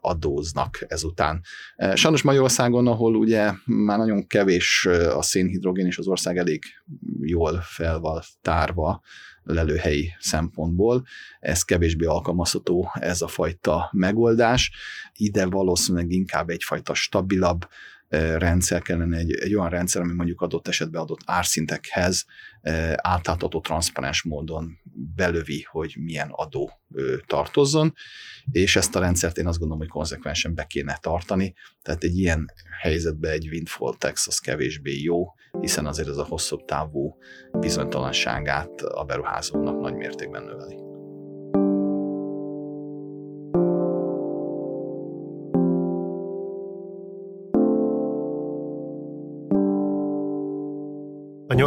[0.00, 1.42] adóznak ezután.
[1.94, 6.64] Sajnos Magyarországon, ahol ugye már nagyon kevés a szénhidrogén, és az ország elég
[7.20, 9.02] jól fel van tárva
[9.44, 11.06] lelőhelyi szempontból.
[11.40, 14.70] Ez kevésbé alkalmazható ez a fajta megoldás.
[15.16, 17.68] Ide valószínűleg inkább egyfajta stabilabb
[18.18, 22.24] rendszer kellene, egy, egy olyan rendszer, ami mondjuk adott esetben adott árszintekhez
[22.96, 24.78] átlátható, transzparens módon
[25.14, 26.70] belövi, hogy milyen adó
[27.26, 27.94] tartozzon,
[28.50, 32.52] és ezt a rendszert én azt gondolom, hogy konzekvensen be kéne tartani, tehát egy ilyen
[32.80, 37.16] helyzetben egy windfall tax az kevésbé jó, hiszen azért ez a hosszabb távú
[37.52, 40.81] bizonytalanságát a beruházónak nagy mértékben növeli.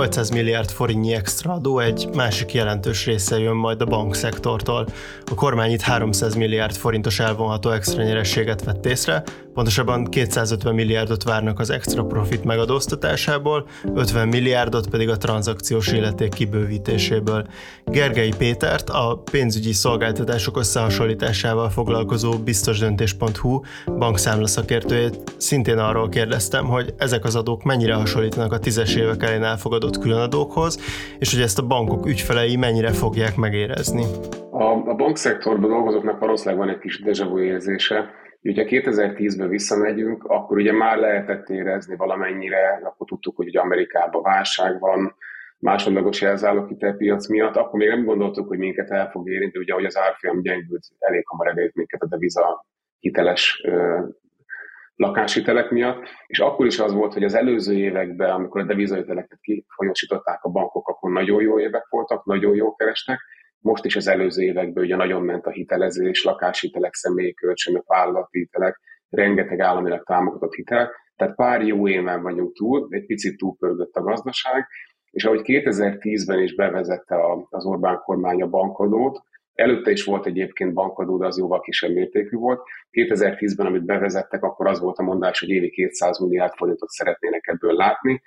[0.06, 4.88] 800 milliárd forintnyi extra adó egy másik jelentős része jön majd a bankszektortól.
[5.32, 9.24] A kormány itt 300 milliárd forintos elvonható extra nyerességet vett észre,
[9.56, 17.48] Pontosabban 250 milliárdot várnak az extra profit megadóztatásából, 50 milliárdot pedig a tranzakciós illeték kibővítéséből.
[17.86, 23.62] Gergely Pétert, a pénzügyi szolgáltatások összehasonlításával foglalkozó biztosdöntés.hu
[23.98, 29.44] bankszámla szakértőjét szintén arról kérdeztem, hogy ezek az adók mennyire hasonlítanak a tízes évek elején
[29.44, 30.80] elfogadott különadókhoz,
[31.20, 34.04] és hogy ezt a bankok ügyfelei mennyire fogják megérezni.
[34.52, 40.72] A, a bankszektorban dolgozóknak valószínűleg van egy kis vu érzése, Ugye 2010-ben visszamegyünk, akkor ugye
[40.72, 45.16] már lehetett érezni valamennyire, akkor tudtuk, hogy ugye Amerikában válság van,
[45.60, 49.98] másodlagos jelzáloghitelpiac miatt, akkor még nem gondoltuk, hogy minket el fog érinteni, ugye ahogy az
[49.98, 52.66] árfolyam gyengült, elég hamar elért minket a deviza
[53.00, 54.00] hiteles ö,
[54.96, 59.40] lakáshitelek miatt, és akkor is az volt, hogy az előző években, amikor a devizahiteleket
[59.86, 63.20] kifolyósították a bankok, akkor nagyon jó évek voltak, nagyon jó kerestek,
[63.60, 68.80] most is az előző években ugye nagyon ment a hitelezés, lakáshitelek, személyi kölcsönök, vállalati hitelek,
[69.10, 74.68] rengeteg államilag támogatott hitel, tehát pár jó éven vagyunk túl, egy picit túlpörgött a gazdaság,
[75.12, 77.16] és ahogy 2010-ben is bevezette
[77.50, 82.38] az Orbán kormány a bankadót, előtte is volt egyébként bankadó, de az jóval kisebb mértékű
[82.38, 82.62] volt.
[82.92, 87.74] 2010-ben, amit bevezettek, akkor az volt a mondás, hogy évi 200 milliárd forintot szeretnének ebből
[87.74, 88.22] látni.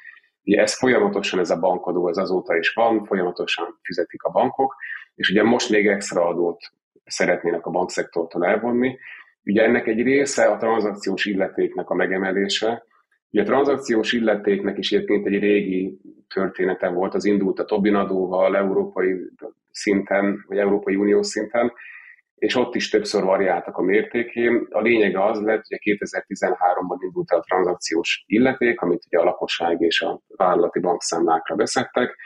[0.48, 4.74] Ugye ez folyamatosan, ez a bankadó, ez azóta is van, folyamatosan fizetik a bankok,
[5.14, 6.60] és ugye most még extra adót
[7.04, 8.98] szeretnének a bankszektortól elvonni.
[9.44, 12.86] Ugye ennek egy része a tranzakciós illetéknek a megemelése,
[13.30, 16.00] Ugye a tranzakciós illetéknek is egyébként egy régi
[16.34, 19.16] története volt, az indult a Tobin adóval, európai
[19.70, 21.72] szinten, vagy Európai Unió szinten,
[22.38, 24.66] és ott is többször variáltak a mértékén.
[24.70, 29.24] A lényege az lett, hogy a 2013-ban indult el a tranzakciós illeték, amit ugye a
[29.24, 32.16] lakosság és a vállalati bankszámlákra veszettek.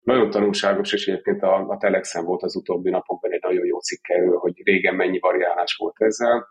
[0.00, 4.08] Nagyon tanulságos, és egyébként a, a Telexen volt az utóbbi napokban egy nagyon jó cikk
[4.08, 6.48] erről, hogy régen mennyi variálás volt ezzel.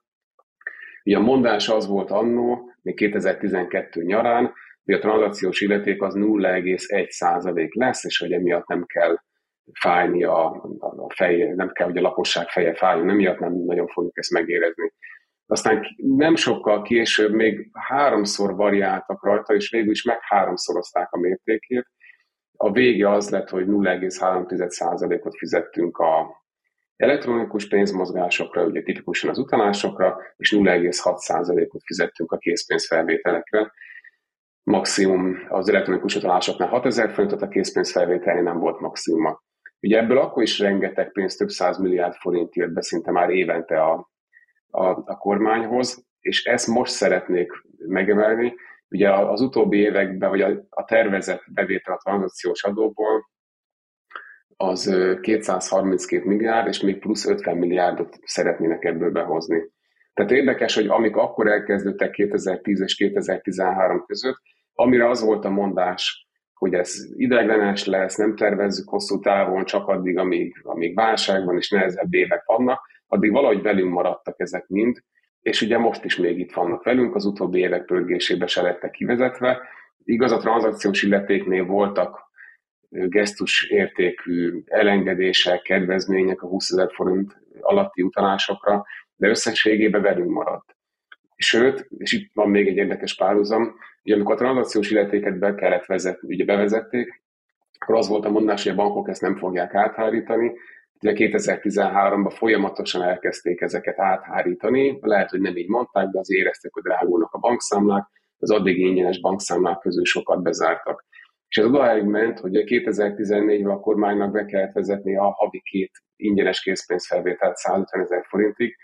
[1.04, 4.54] Ugye a mondás az volt annó, még 2012 nyarán,
[4.86, 9.18] hogy a tranzakciós illeték az 0,1 lesz, és hogy emiatt nem kell
[9.74, 10.46] fájni a,
[10.80, 14.32] a feje, nem kell, hogy a lakosság feje fájjon, nem miatt nem nagyon fogjuk ezt
[14.32, 14.94] megérezni.
[15.46, 21.88] Aztán nem sokkal később még háromszor variáltak rajta, és végül is meg háromszorozták a mértékét.
[22.58, 26.44] A vége az lett, hogy 0,3%-ot fizettünk a
[26.96, 33.72] elektronikus pénzmozgásokra, ugye tipikusan az utalásokra, és 0,6%-ot fizettünk a készpénzfelvételekre.
[34.64, 39.42] Maximum az elektronikus utalásoknál 6000 forintot, a készpénzfelvételén nem volt maximuma.
[39.82, 43.82] Ugye ebből akkor is rengeteg pénz, több száz milliárd forint jött be szinte már évente
[43.82, 44.10] a,
[44.70, 48.56] a, a kormányhoz, és ezt most szeretnék megemelni.
[48.90, 53.30] Ugye az utóbbi években, vagy a, a tervezett bevétel a tranzakciós adóból
[54.58, 59.72] az 232 milliárd, és még plusz 50 milliárdot szeretnének ebből behozni.
[60.14, 64.42] Tehát érdekes, hogy amikor akkor elkezdődtek 2010 és 2013 között,
[64.74, 66.29] amire az volt a mondás,
[66.60, 71.70] hogy ez ideiglenes lesz, nem tervezzük hosszú távon, csak addig, amíg, amíg válság van és
[71.70, 75.04] nehezebb évek vannak, addig valahogy velünk maradtak ezek mind,
[75.42, 79.62] és ugye most is még itt vannak velünk, az utóbbi évek pörgésébe se lettek kivezetve.
[80.04, 82.30] Igaz, a tranzakciós illetéknél voltak
[82.90, 90.78] gesztus értékű elengedések, kedvezmények a 20 ezer forint alatti utalásokra, de összességében velünk maradt.
[91.36, 93.76] Sőt, és itt van még egy érdekes párhuzam,
[94.12, 97.24] hogy amikor a tranzakciós illetéket be kellett vezetni, ugye bevezették,
[97.80, 100.52] akkor az volt a mondás, hogy a bankok ezt nem fogják áthárítani,
[101.02, 106.84] Ugye 2013-ban folyamatosan elkezdték ezeket áthárítani, lehet, hogy nem így mondták, de az éreztek, hogy
[106.84, 111.06] drágulnak a bankszámlák, az addig ingyenes bankszámlák közül sokat bezártak.
[111.48, 116.62] És ez odáig ment, hogy 2014-ben a kormánynak be kellett vezetni a havi két ingyenes
[116.62, 118.76] készpénzfelvételt 150 ezer forintig,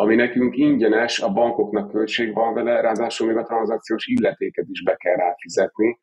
[0.00, 4.94] ami nekünk ingyenes, a bankoknak költség van vele, ráadásul még a tranzakciós illetéket is be
[4.96, 6.00] kell ráfizetni,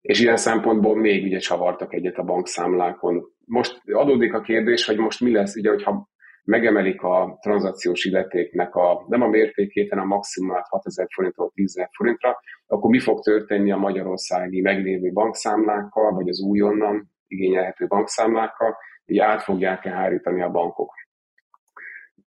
[0.00, 3.24] és ilyen szempontból még ugye csavartak egyet a bankszámlákon.
[3.44, 6.08] Most adódik a kérdés, hogy most mi lesz, ugye, hogyha
[6.44, 12.36] megemelik a tranzakciós illetéknek a, nem a mértékét, hanem a maximumát 6000 forintról 10 forintra,
[12.66, 19.42] akkor mi fog történni a magyarországi meglévő bankszámlákkal, vagy az újonnan igényelhető bankszámlákkal, hogy át
[19.42, 20.92] fogják-e hárítani a bankok.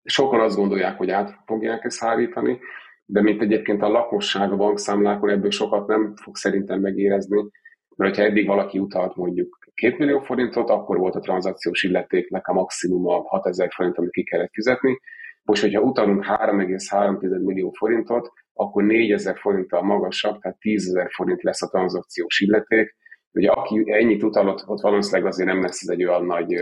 [0.10, 2.60] Sokan azt gondolják, hogy át fogják ezt hárítani,
[3.06, 7.50] de mint egyébként a lakosság a bankszámlákon ebből sokat nem fog szerintem megérezni,
[7.96, 12.54] mert ha eddig valaki utalt mondjuk 2 millió forintot, akkor volt a tranzakciós illetéknek a
[12.54, 15.00] maximum a 6000 forint, amit ki kellett fizetni.
[15.44, 21.62] Most, hogyha utalunk 3,3 millió forintot, akkor 4000 forinttal magasabb, tehát 10 ezer forint lesz
[21.62, 22.96] a tranzakciós illeték.
[23.32, 26.56] Ugye aki ennyit utalott, ott valószínűleg azért nem lesz ez egy olyan nagy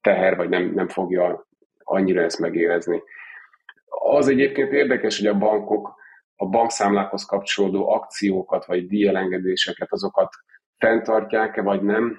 [0.00, 1.45] teher, vagy nem, nem fogja
[1.88, 3.02] annyira ezt megérezni.
[3.88, 5.94] Az egyébként érdekes, hogy a bankok
[6.36, 10.28] a bankszámlákhoz kapcsolódó akciókat vagy díjelengedéseket, azokat
[10.78, 12.18] fenntartják-e vagy nem.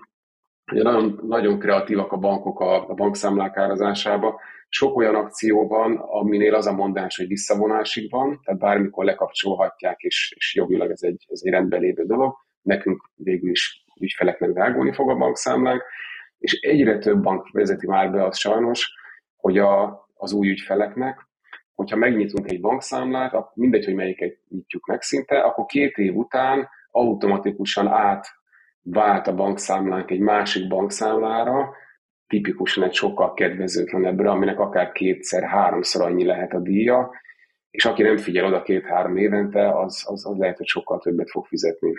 [0.71, 4.39] Ugye nagyon, nagyon kreatívak a bankok a, a bankszámlák árazásába.
[4.69, 10.33] Sok olyan akció van, aminél az a mondás, hogy visszavonásig van, tehát bármikor lekapcsolhatják, és,
[10.35, 12.35] és jogilag ez egy, ez egy rendben lévő dolog.
[12.61, 15.83] Nekünk végül is ügyfeleknek drágulni fog a bankszámlánk,
[16.37, 18.95] és egyre több bank vezeti már be az sajnos,
[19.37, 21.27] hogy a, az új ügyfeleknek,
[21.75, 27.87] hogyha megnyitunk egy bankszámlát, mindegy, hogy melyiket nyitjuk meg szinte, akkor két év után automatikusan
[27.87, 28.27] át
[28.81, 31.75] vált a bankszámlánk egy másik bankszámlára,
[32.27, 37.11] tipikusan egy sokkal kedvezőtlenebbre, aminek akár kétszer, háromszor annyi lehet a díja,
[37.69, 41.45] és aki nem figyel oda két-három évente, az, az, az lehet, hogy sokkal többet fog
[41.45, 41.93] fizetni.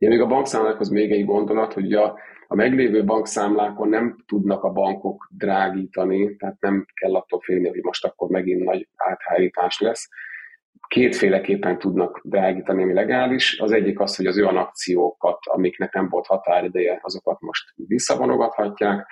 [0.00, 4.70] Ugye még a bankszámlákhoz még egy gondolat, hogy a, a meglévő bankszámlákon nem tudnak a
[4.70, 10.08] bankok drágítani, tehát nem kell attól félni, hogy most akkor megint nagy áthárítás lesz.
[10.88, 13.58] Kétféleképpen tudnak drágítani, ami legális.
[13.58, 19.06] Az egyik az, hogy az olyan akciókat, amiknek nem volt határideje, azokat most visszavonogathatják,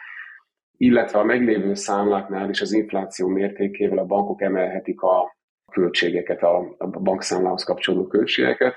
[0.77, 5.37] illetve a meglévő számláknál is az infláció mértékével a bankok emelhetik a
[5.73, 8.75] költségeket, a, bankszámlához kapcsolódó költségeket.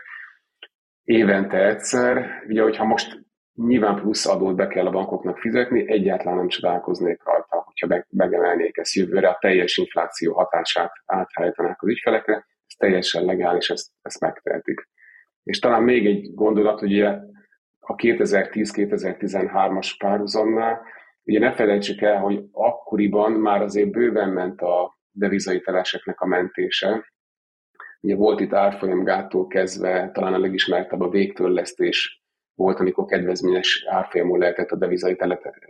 [1.11, 3.19] Évente egyszer, ugye, hogyha most
[3.53, 8.93] nyilván plusz adót be kell a bankoknak fizetni, egyáltalán nem csodálkoznék rajta, hogyha megemelnék ezt
[8.93, 14.87] jövőre, a teljes infláció hatását áthelyítanák az ügyfelekre, ez teljesen legális, ezt, ezt megtehetik.
[15.43, 17.09] És talán még egy gondolat, hogy ugye
[17.79, 20.81] a 2010-2013-as párhuzamnál,
[21.23, 27.05] ugye ne felejtsük el, hogy akkoriban már azért bőven ment a devizahiteleseknek a mentése.
[28.01, 32.21] Ugye volt itt árfolyamgától kezdve, talán a legismertebb a végtörlesztés
[32.55, 34.77] volt, amikor kedvezményes árfolyamon lehetett a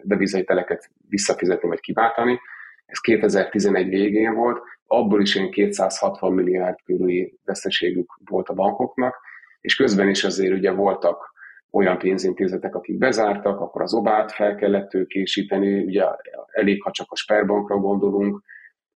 [0.04, 2.40] devizahiteleket visszafizetni vagy kiváltani.
[2.86, 9.16] Ez 2011 végén volt, abból is ilyen 260 milliárd körüli veszteségük volt a bankoknak,
[9.62, 11.34] és közben is azért ugye voltak
[11.72, 16.06] olyan pénzintézetek, akik bezártak, akkor az obát fel kellett tőkésíteni, ugye
[16.52, 18.44] elég, ha csak a Sperbankra gondolunk,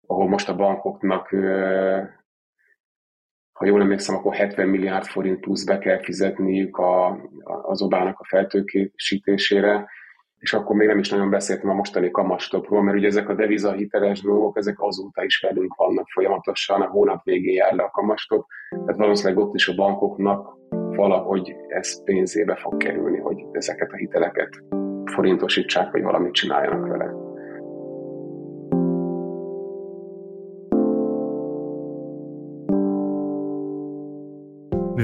[0.07, 1.32] ahol most a bankoknak,
[3.55, 7.18] ha jól emlékszem, akkor 70 milliárd forint plusz be kell fizetniük a,
[7.62, 9.86] az obának a feltőkésítésére,
[10.38, 14.20] és akkor még nem is nagyon beszéltem a mostani kamastopról, mert ugye ezek a devizahiteles
[14.20, 18.96] dolgok, ezek azóta is velünk vannak folyamatosan, a hónap végén jár le a kamastop, tehát
[18.96, 20.57] valószínűleg ott is a bankoknak
[20.96, 24.48] valahogy ez pénzébe fog kerülni, hogy ezeket a hiteleket
[25.05, 27.34] forintosítsák, vagy valamit csináljanak vele.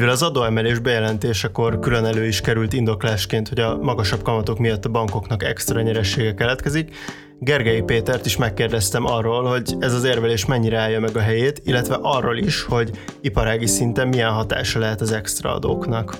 [0.00, 4.90] Mivel az adóemelés bejelentésekor külön elő is került indoklásként, hogy a magasabb kamatok miatt a
[4.90, 6.96] bankoknak extra nyeressége keletkezik,
[7.38, 11.98] Gergely Pétert is megkérdeztem arról, hogy ez az érvelés mennyire állja meg a helyét, illetve
[12.02, 12.90] arról is, hogy
[13.20, 16.14] iparági szinten milyen hatása lehet az extra adóknak.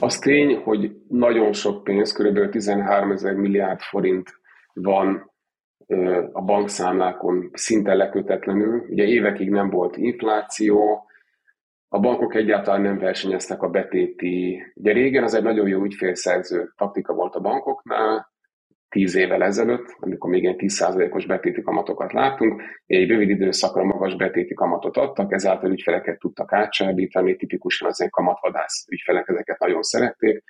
[0.00, 2.50] Az tény, hogy nagyon sok pénz, kb.
[2.50, 4.40] 13 ezer milliárd forint
[4.72, 5.32] van
[6.32, 8.86] a bankszámlákon szinte lekötetlenül.
[8.88, 11.06] Ugye évekig nem volt infláció,
[11.96, 14.62] a bankok egyáltalán nem versenyeztek a betéti.
[14.74, 18.32] Ugye régen az egy nagyon jó ügyfélszerző taktika volt a bankoknál,
[18.88, 24.54] tíz évvel ezelőtt, amikor még ilyen 10%-os betéti kamatokat láttunk, egy rövid időszakra magas betéti
[24.54, 30.42] kamatot adtak, ezáltal ügyfeleket tudtak átsábítani, tipikusan az ilyen kamatvadász ügyfelek ezeket nagyon szerették.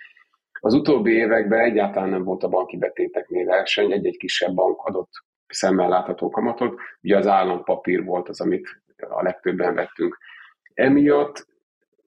[0.61, 5.11] Az utóbbi években egyáltalán nem volt a banki betéteknél verseny, egy-egy kisebb bank adott
[5.49, 8.68] szemmel látható kamatot, ugye az állampapír volt az, amit
[9.09, 10.18] a legtöbben vettünk.
[10.77, 11.47] Emiatt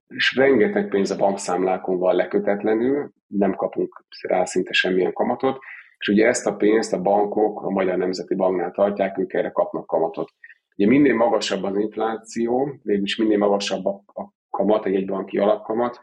[0.07, 5.57] és rengeteg pénz a bankszámlákon van lekötetlenül, nem kapunk rá szinte semmilyen kamatot,
[5.97, 9.87] és ugye ezt a pénzt a bankok a Magyar Nemzeti Banknál tartják, ők erre kapnak
[9.87, 10.31] kamatot.
[10.77, 14.03] Ugye minél magasabb az infláció, végülis minél magasabb a,
[14.49, 16.01] kamat, egy banki alapkamat,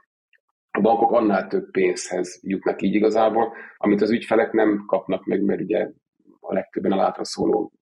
[0.70, 5.60] a bankok annál több pénzhez jutnak így igazából, amit az ügyfelek nem kapnak meg, mert
[5.60, 5.88] ugye
[6.40, 7.72] a legtöbben a látra szóló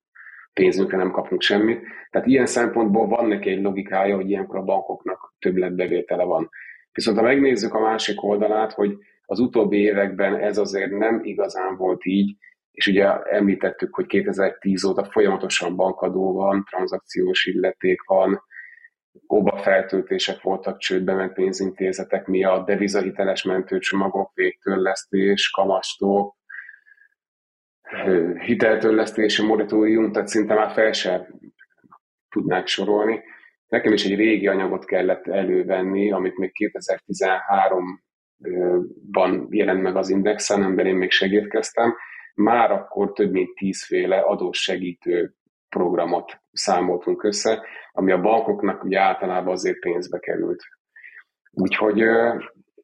[0.54, 1.82] pénzünkre nem kapunk semmit.
[2.10, 6.50] Tehát ilyen szempontból van neki egy logikája, hogy ilyenkor a bankoknak többletbevétele van.
[6.92, 8.96] Viszont ha megnézzük a másik oldalát, hogy
[9.26, 12.36] az utóbbi években ez azért nem igazán volt így,
[12.70, 18.42] és ugye említettük, hogy 2010 óta folyamatosan bankadó van, tranzakciós illeték van,
[19.26, 26.36] oba feltöltések voltak csődbe ment pénzintézetek miatt, devizahiteles mentőcsomagok, végtörlesztés, kamastok,
[28.38, 31.26] hiteltörlesztési moratórium, tehát szinte már fel sem
[32.28, 33.22] tudnánk sorolni.
[33.68, 40.86] Nekem is egy régi anyagot kellett elővenni, amit még 2013-ban jelent meg az Indexen, amiben
[40.86, 41.94] én még segítkeztem.
[42.34, 45.34] Már akkor több mint tízféle adós segítő
[45.68, 50.62] programot számoltunk össze, ami a bankoknak ugye általában azért pénzbe került.
[51.50, 52.02] Úgyhogy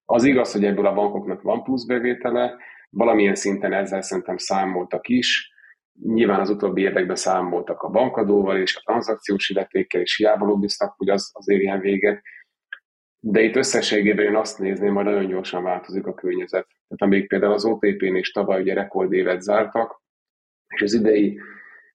[0.05, 2.57] az igaz, hogy ebből a bankoknak van plusz bevétele,
[2.91, 5.53] valamilyen szinten ezzel szerintem számoltak is.
[6.03, 11.09] Nyilván az utóbbi években számoltak a bankadóval és a tranzakciós illetékkel, és hiába lobbiztak, hogy
[11.09, 12.23] az, az érjen véget.
[13.21, 16.67] De itt összességében én azt nézném, hogy nagyon gyorsan változik a környezet.
[16.67, 20.03] Tehát amíg például az OTP-n és tavaly ugye rekordévet zártak,
[20.75, 21.41] és az idei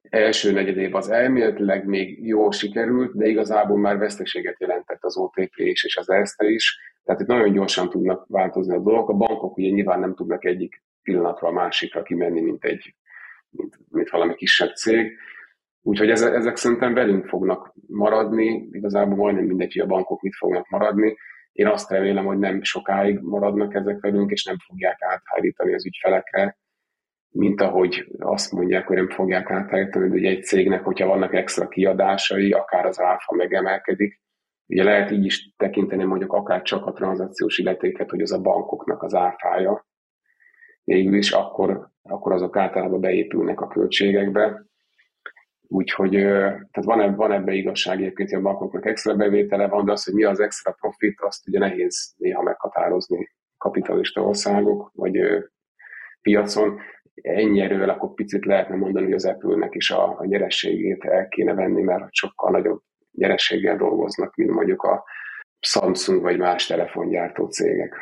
[0.10, 5.84] első negyedév az elméletileg még jól sikerült, de igazából már veszteséget jelentett az OTP is
[5.84, 9.10] és az Erste is, Tehát itt nagyon gyorsan tudnak változni a dolgok.
[9.10, 12.96] A bankok ugye nyilván nem tudnak egyik pillanatra a másikra kimenni, mint egy
[13.50, 15.18] mint, mint valami kisebb cég.
[15.82, 20.70] Úgyhogy ezek, ezek szerintem velünk fognak maradni, igazából majdnem mindegy, hogy a bankok mit fognak
[20.70, 21.18] maradni.
[21.52, 26.58] Én azt remélem, hogy nem sokáig maradnak ezek velünk, és nem fogják áthárítani az ügyfelekre,
[27.30, 32.52] mint ahogy azt mondják, hogy nem fogják áthárítani, hogy egy cégnek, hogyha vannak extra kiadásai,
[32.52, 34.24] akár az áfa megemelkedik,
[34.68, 39.04] Ugye lehet így is tekinteni mondjuk akár csak a tranzakciós illetéket, hogy az a bankoknak
[39.04, 39.86] az áfája,
[40.86, 44.66] végül is akkor, akkor azok általában beépülnek a költségekbe.
[45.68, 49.92] Úgyhogy tehát van, ebbe, van ebbe igazság egyébként, hogy a bankoknak extra bevétele van, de
[49.92, 55.20] az, hogy mi az extra profit, azt ugye nehéz néha meghatározni kapitalista országok, vagy
[56.22, 56.80] piacon.
[57.22, 61.54] Ennyi erővel akkor picit lehetne mondani, hogy az Apple-nek is a, a nyerességét el kéne
[61.54, 62.82] venni, mert sokkal nagyobb
[63.12, 65.04] nyerességgel dolgoznak, mint mondjuk a
[65.60, 67.96] Samsung vagy más telefongyártó cégek.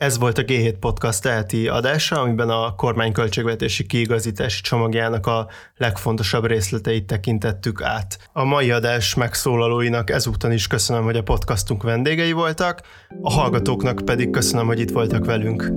[0.00, 6.46] Ez volt a G7 Podcast teheti adása, amiben a kormány költségvetési kiigazítási csomagjának a legfontosabb
[6.46, 8.18] részleteit tekintettük át.
[8.32, 12.80] A mai adás megszólalóinak ezúton is köszönöm, hogy a podcastunk vendégei voltak,
[13.22, 15.72] a hallgatóknak pedig köszönöm, hogy itt voltak velünk.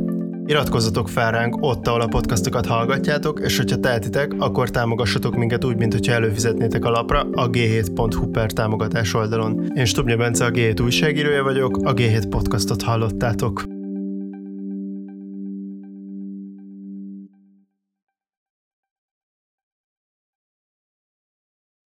[0.45, 5.77] Iratkozzatok fel ránk ott, ahol a podcastokat hallgatjátok, és hogyha tehetitek, akkor támogassatok minket úgy,
[5.77, 9.71] mint hogyha előfizetnétek a lapra a g7.hu per támogatás oldalon.
[9.75, 13.72] Én Stubnya Bence, a G7 újságírója vagyok, a G7 podcastot hallottátok.